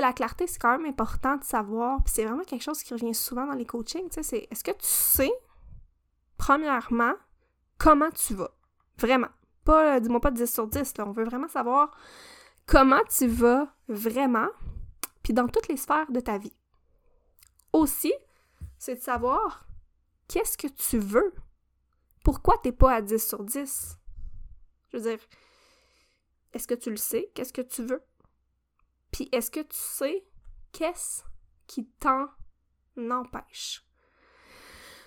[0.00, 2.02] la clarté, c'est quand même important de savoir.
[2.02, 4.08] Puis c'est vraiment quelque chose qui revient souvent dans les coachings.
[4.10, 5.32] C'est est-ce que tu sais,
[6.38, 7.14] premièrement,
[7.78, 8.50] comment tu vas?
[8.98, 9.28] Vraiment.
[9.64, 11.06] Pas, dis-moi pas 10 sur 10, là.
[11.06, 11.96] On veut vraiment savoir
[12.66, 14.48] comment tu vas vraiment,
[15.22, 16.52] puis dans toutes les sphères de ta vie.
[17.72, 18.12] Aussi,
[18.78, 19.66] c'est de savoir
[20.28, 21.32] qu'est-ce que tu veux.
[22.22, 23.98] Pourquoi t'es pas à 10 sur 10?
[24.92, 25.18] Je veux dire,
[26.52, 27.30] est-ce que tu le sais?
[27.34, 28.02] Qu'est-ce que tu veux?
[29.10, 30.24] Puis est-ce que tu sais
[30.72, 31.22] qu'est-ce
[31.66, 32.28] qui t'en
[32.96, 33.84] empêche?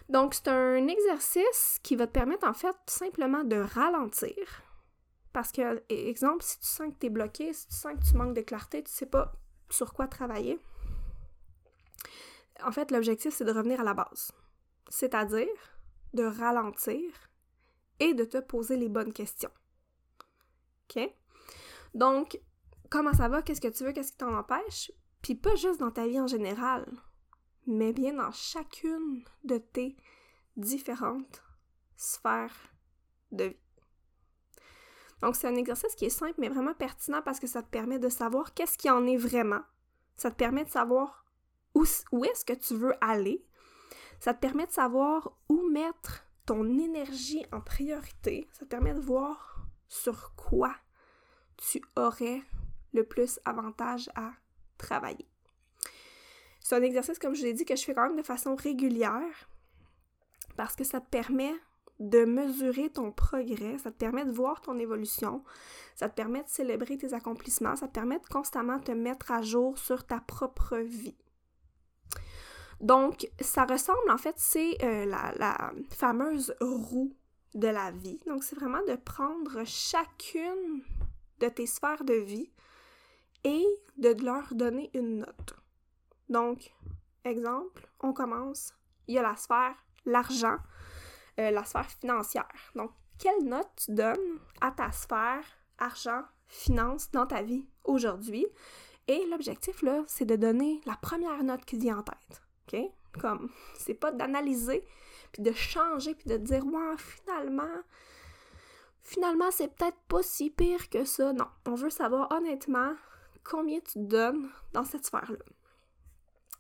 [0.10, 4.62] Donc, c'est un exercice qui va te permettre, en fait, simplement de ralentir.
[5.34, 8.15] Parce que, exemple, si tu sens que tu es bloqué, si tu sens que tu
[8.15, 9.34] manques de clarté, tu sais pas
[9.69, 10.60] sur quoi travailler,
[12.63, 14.32] en fait, l'objectif, c'est de revenir à la base.
[14.89, 15.47] C'est-à-dire
[16.15, 17.30] de ralentir
[17.99, 19.51] et de te poser les bonnes questions.
[20.89, 21.10] OK?
[21.93, 22.39] Donc,
[22.89, 25.91] comment ça va, qu'est-ce que tu veux, qu'est-ce qui t'en empêche, puis pas juste dans
[25.91, 26.86] ta vie en général,
[27.67, 29.95] mais bien dans chacune de tes
[30.58, 31.43] différentes
[31.95, 32.73] sphères
[33.32, 33.58] de vie.
[35.21, 37.99] Donc c'est un exercice qui est simple mais vraiment pertinent parce que ça te permet
[37.99, 39.62] de savoir qu'est-ce qui en est vraiment.
[40.17, 41.25] Ça te permet de savoir
[41.73, 43.45] où, où est-ce que tu veux aller.
[44.19, 48.47] Ça te permet de savoir où mettre ton énergie en priorité.
[48.54, 50.75] Ça te permet de voir sur quoi
[51.58, 52.41] tu aurais
[52.93, 54.32] le plus avantage à
[54.78, 55.28] travailler.
[56.60, 59.49] C'est un exercice, comme je l'ai dit, que je fais quand même de façon régulière
[60.56, 61.54] parce que ça te permet
[61.99, 65.43] de mesurer ton progrès, ça te permet de voir ton évolution,
[65.95, 69.41] ça te permet de célébrer tes accomplissements, ça te permet de constamment te mettre à
[69.41, 71.15] jour sur ta propre vie.
[72.82, 77.14] Donc, ça ressemble, en fait, c'est euh, la, fameuse roue
[77.54, 78.20] de la vie.
[78.28, 80.84] Donc, c'est vraiment de prendre chacune
[81.40, 82.52] de tes sphères de vie
[83.44, 83.66] et
[83.98, 85.56] de leur donner une note.
[86.30, 86.74] Donc,
[87.24, 88.74] exemple, on commence,
[89.08, 90.58] il y a la sphère l'argent,
[91.40, 92.72] euh, la sphère financière.
[92.76, 95.44] Donc, quelle note tu donnes à ta sphère
[95.78, 98.46] argent, finance dans ta vie aujourd'hui?
[99.08, 102.45] Et l'objectif, là, c'est de donner la première note qui vient en tête.
[102.67, 102.80] OK?
[103.19, 104.86] Comme, c'est pas d'analyser,
[105.32, 107.82] puis de changer, puis de dire, ouais, finalement,
[109.01, 111.32] finalement, c'est peut-être pas si pire que ça.
[111.32, 112.93] Non, on veut savoir honnêtement
[113.43, 115.45] combien tu donnes dans cette sphère-là.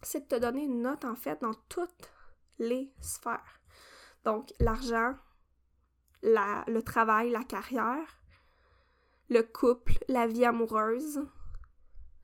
[0.01, 2.11] C'est de te donner une note, en fait, dans toutes
[2.59, 3.59] les sphères.
[4.23, 5.15] Donc, l'argent,
[6.21, 8.19] le travail, la carrière,
[9.29, 11.25] le couple, la vie amoureuse,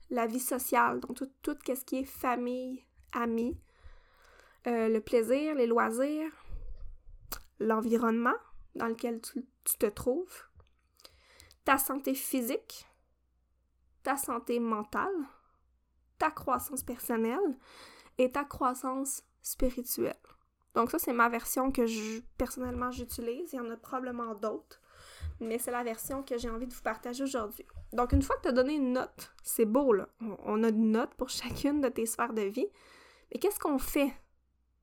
[0.09, 3.59] la vie sociale, donc tout, tout ce qui est famille, amis,
[4.67, 6.31] euh, le plaisir, les loisirs,
[7.59, 8.35] l'environnement
[8.75, 9.43] dans lequel tu
[9.77, 10.43] te trouves,
[11.65, 12.87] ta santé physique,
[14.03, 15.13] ta santé mentale,
[16.17, 17.57] ta croissance personnelle
[18.17, 20.15] et ta croissance spirituelle.
[20.73, 23.51] Donc ça, c'est ma version que je, personnellement j'utilise.
[23.53, 24.81] Il y en a probablement d'autres,
[25.39, 27.65] mais c'est la version que j'ai envie de vous partager aujourd'hui.
[27.91, 30.07] Donc une fois que tu as donné une note, c'est beau là,
[30.45, 32.67] on a une note pour chacune de tes sphères de vie,
[33.31, 34.13] mais qu'est-ce qu'on fait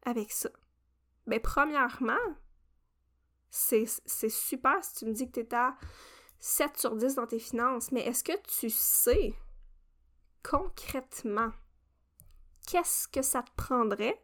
[0.08, 0.50] avec ça?
[1.26, 2.16] Ben premièrement,
[3.50, 5.76] c'est super si tu me dis que tu es à
[6.38, 9.34] 7 sur 10 dans tes finances, mais est-ce que tu sais
[10.42, 11.50] concrètement
[12.66, 14.22] qu'est-ce que ça te prendrait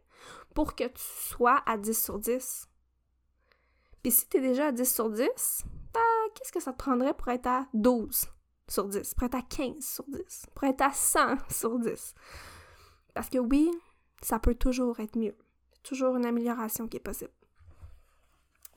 [0.53, 2.69] pour que tu sois à 10 sur 10?
[4.01, 6.01] Puis si tu es déjà à 10 sur 10, ben,
[6.35, 8.27] qu'est-ce que ça te prendrait pour être à 12
[8.67, 12.13] sur 10, pour être à 15 sur 10, pour être à 100 sur 10?
[13.13, 13.71] Parce que oui,
[14.21, 15.35] ça peut toujours être mieux.
[15.85, 17.31] Toujours une amélioration qui est possible.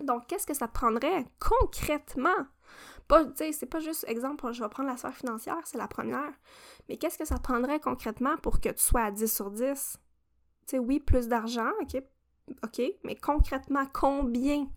[0.00, 2.46] Donc, qu'est-ce que ça prendrait concrètement?
[3.08, 6.32] Pas, c'est pas juste, exemple, je vais prendre la sphère financière, c'est la première,
[6.88, 9.96] mais qu'est-ce que ça prendrait concrètement pour que tu sois à 10 sur 10?
[10.66, 12.02] Tu sais, oui, plus d'argent, ok,
[12.62, 14.68] ok, mais concrètement, combien?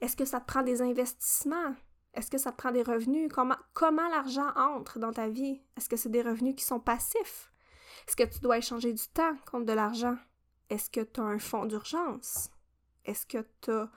[0.00, 1.74] Est-ce que ça te prend des investissements?
[2.14, 3.30] Est-ce que ça te prend des revenus?
[3.32, 5.62] Comment, comment l'argent entre dans ta vie?
[5.76, 7.52] Est-ce que c'est des revenus qui sont passifs?
[8.08, 10.16] Est-ce que tu dois échanger du temps contre de l'argent?
[10.72, 12.50] Est-ce que tu as un fonds d'urgence?
[13.04, 13.90] Est-ce que tu as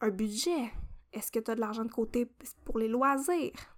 [0.00, 0.72] un budget?
[1.12, 2.30] Est-ce que tu as de l'argent de côté
[2.64, 3.74] pour les loisirs?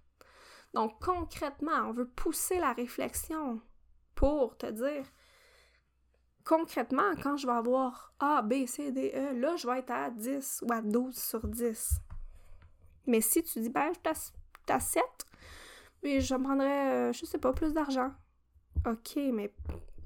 [0.75, 3.63] Donc concrètement, on veut pousser la réflexion
[4.15, 5.07] pour te dire
[6.45, 10.11] concrètement, quand je vais avoir A, B, C, D, E, là, je vais être à
[10.11, 12.01] 10 ou à 12 sur 10.
[13.07, 14.29] Mais si tu dis, ben, je suis
[14.69, 15.03] à 7,
[16.03, 18.13] mais je prendrais, euh, je sais pas, plus d'argent.
[18.87, 19.55] Ok, mais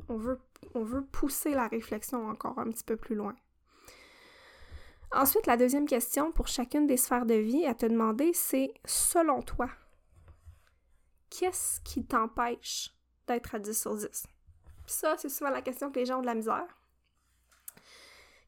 [0.09, 0.39] on veut,
[0.75, 3.35] on veut pousser la réflexion encore un petit peu plus loin.
[5.13, 9.41] Ensuite, la deuxième question pour chacune des sphères de vie à te demander, c'est selon
[9.43, 9.69] toi,
[11.31, 12.93] qu'est-ce qui t'empêche
[13.27, 14.27] d'être à 10 sur 10?
[14.87, 16.67] ça, c'est souvent la question que les gens ont de la misère.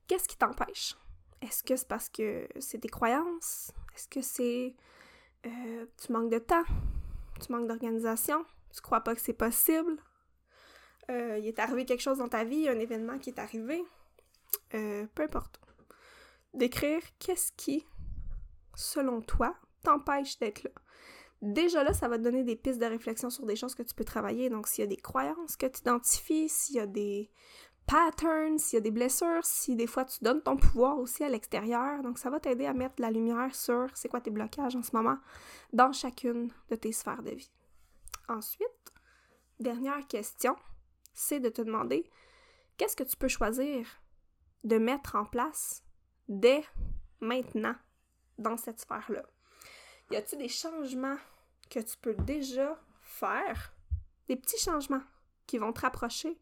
[0.07, 0.97] Qu'est-ce qui t'empêche?
[1.43, 3.73] Est-ce que c'est parce que c'est tes croyances?
[3.95, 4.75] Est-ce que c'est
[5.47, 6.65] euh, tu manques de temps?
[7.41, 8.45] Tu manques d'organisation?
[8.75, 9.97] Tu crois pas que c'est possible?
[11.11, 13.83] Euh, il est arrivé quelque chose dans ta vie, un événement qui est arrivé?
[14.75, 15.61] Euh, peu importe.
[16.55, 17.87] D'écrire qu'est-ce qui,
[18.75, 20.71] selon toi, t'empêche d'être là.
[21.41, 23.95] Déjà là, ça va te donner des pistes de réflexion sur des choses que tu
[23.95, 24.51] peux travailler.
[24.51, 27.31] Donc, s'il y a des croyances que tu identifies, s'il y a des
[27.87, 31.29] patterns, s'il y a des blessures, si des fois tu donnes ton pouvoir aussi à
[31.29, 32.03] l'extérieur.
[32.03, 34.95] Donc, ça va t'aider à mettre la lumière sur c'est quoi tes blocages en ce
[34.95, 35.19] moment
[35.73, 37.51] dans chacune de tes sphères de vie.
[38.29, 38.93] Ensuite,
[39.61, 40.57] dernière question,
[41.19, 42.09] c'est de te demander
[42.77, 43.87] qu'est-ce que tu peux choisir
[44.65, 45.83] de mettre en place
[46.29, 46.65] dès
[47.21, 47.75] maintenant
[48.39, 49.25] dans cette sphère-là?
[50.11, 51.19] Y a-t-il des changements
[51.71, 53.75] que tu peux déjà faire?
[54.29, 55.03] Des petits changements
[55.47, 56.39] qui vont te rapprocher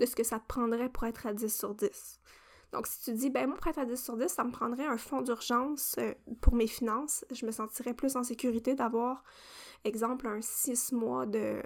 [0.00, 2.20] de ce que ça te prendrait pour être à 10 sur 10.
[2.72, 4.86] Donc, si tu dis, ben moi, pour être à 10 sur 10, ça me prendrait
[4.86, 9.24] un fonds d'urgence euh, pour mes finances, je me sentirais plus en sécurité d'avoir,
[9.84, 11.62] exemple, un 6 mois de,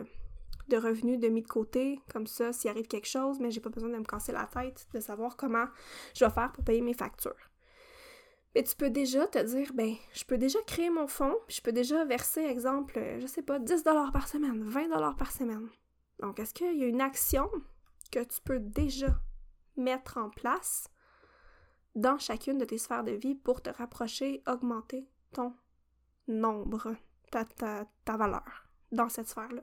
[0.71, 3.69] de revenus de mis de côté, comme ça, s'il arrive quelque chose, mais j'ai pas
[3.69, 5.67] besoin de me casser la tête de savoir comment
[6.15, 7.51] je vais faire pour payer mes factures.
[8.55, 11.73] Mais tu peux déjà te dire, ben, je peux déjà créer mon fonds, je peux
[11.73, 15.69] déjà verser, exemple, je sais pas, 10 par semaine, 20 par semaine.
[16.19, 17.49] Donc, est-ce qu'il y a une action
[18.11, 19.21] que tu peux déjà
[19.77, 20.89] mettre en place
[21.95, 25.55] dans chacune de tes sphères de vie pour te rapprocher, augmenter ton
[26.27, 26.97] nombre,
[27.31, 29.63] ta, ta, ta valeur dans cette sphère-là?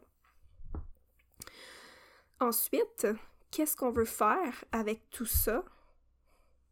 [2.39, 3.08] Ensuite,
[3.50, 5.63] qu'est-ce qu'on veut faire avec tout ça?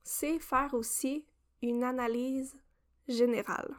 [0.03, 1.25] C'est faire aussi
[1.61, 2.55] une analyse
[3.07, 3.73] générale.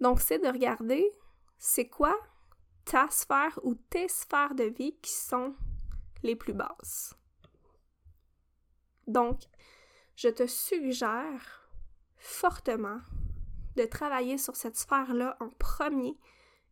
[0.00, 1.10] Donc, c'est de regarder
[1.58, 2.18] c'est quoi
[2.84, 5.54] ta sphère ou tes sphères de vie qui sont
[6.22, 7.14] les plus basses.
[9.06, 9.42] Donc,
[10.16, 11.68] je te suggère
[12.16, 13.00] fortement
[13.76, 16.16] de travailler sur cette sphère-là en premier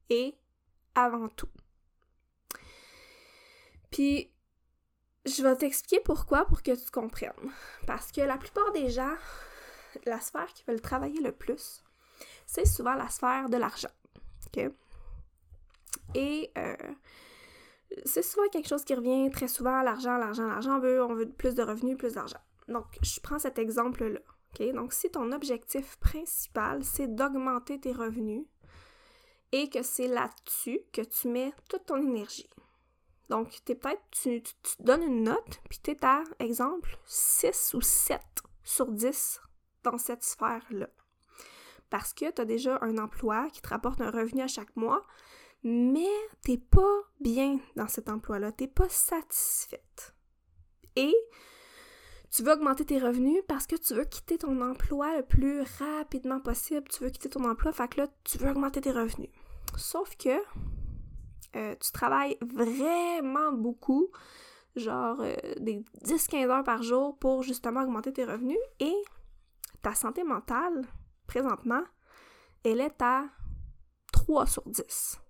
[0.09, 0.37] et
[0.95, 1.49] avant tout.
[3.91, 4.31] Puis,
[5.25, 7.33] je vais t'expliquer pourquoi pour que tu comprennes.
[7.87, 9.15] Parce que la plupart des gens,
[10.07, 11.83] la sphère qui veulent travailler le plus,
[12.47, 13.91] c'est souvent la sphère de l'argent.
[16.15, 16.77] Et euh,
[18.05, 21.29] c'est souvent quelque chose qui revient très souvent, l'argent, l'argent, l'argent, on veut, on veut
[21.29, 22.41] plus de revenus, plus d'argent.
[22.69, 24.21] Donc, je prends cet exemple-là.
[24.75, 28.45] Donc, si ton objectif principal, c'est d'augmenter tes revenus
[29.53, 32.49] et que c'est là-dessus que tu mets toute ton énergie,
[33.31, 34.43] donc, es peut-être, tu,
[34.81, 38.21] donnes une note, puis tu es à, exemple, 6 ou 7
[38.65, 39.41] sur 10
[39.85, 40.89] dans cette sphère-là.
[41.91, 45.07] Parce que tu as déjà un emploi qui te rapporte un revenu à chaque mois,
[45.63, 46.11] mais
[46.43, 50.17] t'es pas bien dans cet emploi-là, t'es pas satisfaite.
[50.97, 51.15] Et
[52.33, 56.41] tu veux augmenter tes revenus parce que tu veux quitter ton emploi le plus rapidement
[56.41, 59.31] possible, tu veux quitter ton emploi, fait que là, tu veux augmenter tes revenus.
[59.77, 60.37] Sauf que
[61.57, 64.11] euh, tu travailles vraiment beaucoup,
[64.77, 68.95] genre euh, des 10-15 heures par jour pour justement augmenter tes revenus et
[69.83, 70.87] ta santé mentale,
[71.27, 71.83] présentement,
[72.65, 73.25] elle est à
[74.13, 75.21] 3 sur 10.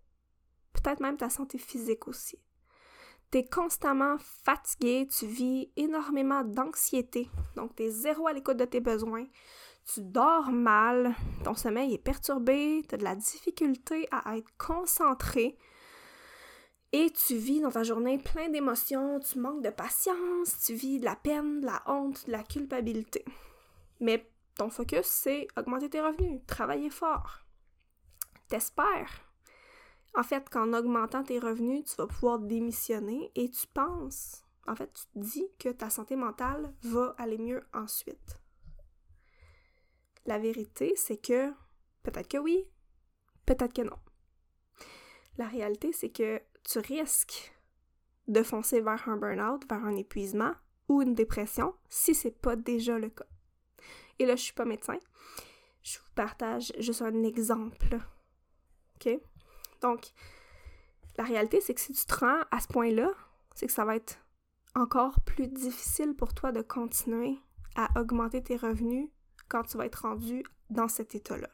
[0.72, 2.38] Peut-être même ta santé physique aussi.
[3.30, 8.64] Tu es constamment fatigué, tu vis énormément d'anxiété, donc tu es zéro à l'écoute de
[8.64, 9.26] tes besoins,
[9.85, 15.56] tu dors mal, ton sommeil est perturbé, tu as de la difficulté à être concentré,
[16.92, 21.04] et tu vis dans ta journée plein d'émotions, tu manques de patience, tu vis de
[21.04, 23.24] la peine, de la honte, de la culpabilité.
[24.00, 27.40] Mais ton focus, c'est augmenter tes revenus, travailler fort.
[28.48, 29.24] T'espères.
[30.16, 34.92] En fait, qu'en augmentant tes revenus, tu vas pouvoir démissionner et tu penses, en fait,
[34.92, 38.40] tu te dis que ta santé mentale va aller mieux ensuite.
[40.26, 41.52] La vérité, c'est que
[42.02, 42.68] peut-être que oui,
[43.46, 43.98] peut-être que non.
[45.38, 47.52] La réalité, c'est que tu risques
[48.29, 50.52] de foncer vers un burn-out, vers un épuisement
[50.88, 53.27] ou une dépression si c'est pas déjà le cas.
[54.19, 54.98] Et là, je suis pas médecin.
[55.83, 57.98] Je vous partage juste un exemple.
[58.96, 59.19] OK?
[59.81, 60.13] Donc,
[61.17, 63.11] la réalité, c'est que si tu te rends à ce point-là,
[63.54, 64.19] c'est que ça va être
[64.75, 67.38] encore plus difficile pour toi de continuer
[67.77, 69.08] à augmenter tes revenus
[69.48, 71.48] quand tu vas être rendu dans cet état-là.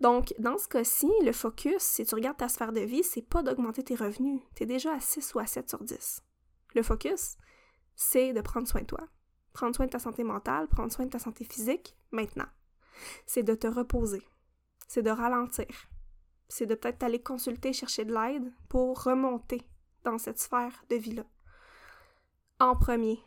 [0.00, 3.42] Donc, dans ce cas-ci, le focus, si tu regardes ta sphère de vie, c'est pas
[3.42, 4.42] d'augmenter tes revenus.
[4.54, 6.22] Tu es déjà à 6 ou à 7 sur 10.
[6.74, 7.36] Le focus,
[7.94, 9.08] c'est de prendre soin de toi.
[9.54, 12.48] Prendre soin de ta santé mentale, prendre soin de ta santé physique, maintenant.
[13.24, 14.22] C'est de te reposer.
[14.86, 15.66] C'est de ralentir.
[16.48, 19.62] C'est de peut-être aller consulter, chercher de l'aide pour remonter
[20.04, 21.24] dans cette sphère de vie-là.
[22.60, 23.18] En premier,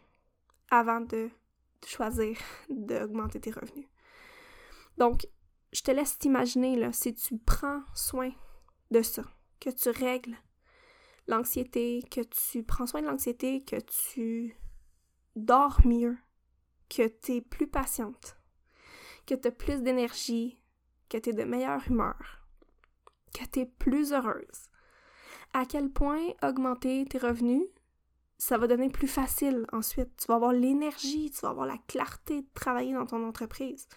[0.70, 1.30] avant de
[1.86, 2.38] choisir
[2.70, 3.88] d'augmenter tes revenus.
[4.97, 5.28] Donc,
[5.72, 8.32] je te laisse t'imaginer, là, si tu prends soin
[8.91, 9.24] de ça,
[9.59, 10.36] que tu règles
[11.28, 14.55] l'anxiété, que tu prends soin de l'anxiété, que tu
[15.36, 16.17] dors mieux,
[16.89, 18.38] que tu es plus patiente,
[19.28, 20.59] que tu as plus d'énergie,
[21.07, 22.47] que tu es de meilleure humeur,
[23.34, 24.70] que tu es plus heureuse.
[25.53, 27.65] À quel point augmenter tes revenus,
[28.38, 30.15] ça va donner plus facile ensuite.
[30.17, 33.88] Tu vas avoir l'énergie, tu vas avoir la clarté de travailler dans ton entreprise.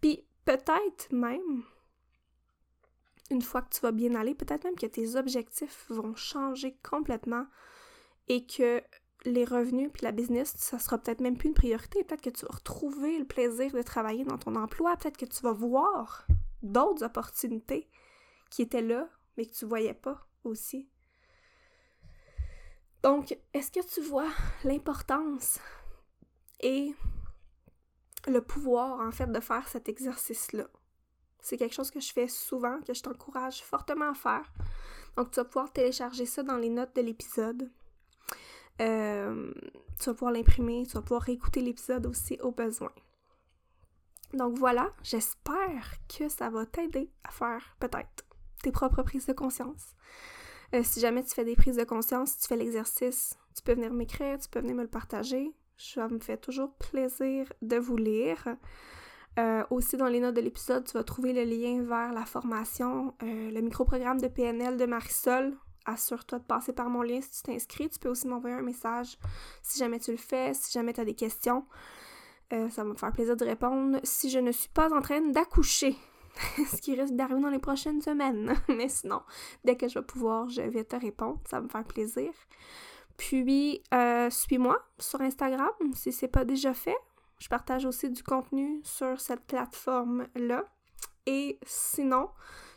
[0.00, 1.64] Puis peut-être même,
[3.30, 7.46] une fois que tu vas bien aller, peut-être même que tes objectifs vont changer complètement
[8.28, 8.82] et que
[9.24, 12.02] les revenus puis la business, ça sera peut-être même plus une priorité.
[12.04, 14.96] Peut-être que tu vas retrouver le plaisir de travailler dans ton emploi.
[14.96, 16.26] Peut-être que tu vas voir
[16.62, 17.88] d'autres opportunités
[18.50, 20.88] qui étaient là, mais que tu voyais pas aussi.
[23.02, 24.30] Donc, est-ce que tu vois
[24.64, 25.58] l'importance
[26.60, 26.94] et
[28.26, 30.66] le pouvoir, en fait, de faire cet exercice-là?
[31.40, 34.52] C'est quelque chose que je fais souvent, que je t'encourage fortement à faire.
[35.16, 37.70] Donc, tu vas pouvoir télécharger ça dans les notes de l'épisode.
[38.80, 39.52] Euh,
[39.98, 42.92] tu vas pouvoir l'imprimer, tu vas pouvoir réécouter l'épisode aussi au besoin.
[44.34, 48.24] Donc voilà, j'espère que ça va t'aider à faire peut-être
[48.62, 49.94] tes propres prises de conscience.
[50.74, 53.92] Euh, si jamais tu fais des prises de conscience, tu fais l'exercice, tu peux venir
[53.92, 55.52] m'écrire, tu peux venir me le partager.
[55.76, 58.56] Ça me fait toujours plaisir de vous lire.
[59.38, 63.14] Euh, aussi, dans les notes de l'épisode, tu vas trouver le lien vers la formation,
[63.22, 65.56] euh, le microprogramme de PNL de Marisol.
[65.84, 67.88] Assure-toi de passer par mon lien si tu t'inscris.
[67.88, 69.18] Tu peux aussi m'envoyer un message
[69.62, 71.64] si jamais tu le fais, si jamais tu as des questions.
[72.50, 73.98] ça va me faire plaisir de répondre.
[74.04, 75.96] Si je ne suis pas en train d'accoucher,
[76.70, 78.54] ce qui risque d'arriver dans les prochaines semaines.
[78.68, 79.22] Mais sinon,
[79.64, 81.40] dès que je vais pouvoir, je vais te répondre.
[81.48, 82.30] Ça va me faire plaisir.
[83.22, 86.96] Puis, euh, suis-moi sur Instagram si c'est pas déjà fait.
[87.38, 90.64] Je partage aussi du contenu sur cette plateforme-là.
[91.26, 92.30] Et sinon,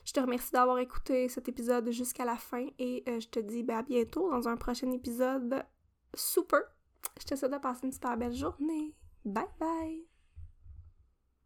[0.06, 3.64] je te remercie d'avoir écouté cet épisode jusqu'à la fin et euh, je te dis
[3.64, 5.66] ben, à bientôt dans un prochain épisode
[6.14, 6.62] super.
[7.20, 8.94] Je te souhaite de passer une super belle journée.
[9.26, 10.15] Bye bye!